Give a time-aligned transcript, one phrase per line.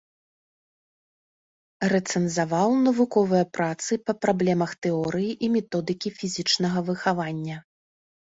[1.93, 7.57] Рэцэнзаваў навуковыя працы па праблемах тэорыі і методыкі фізічнага выхавання.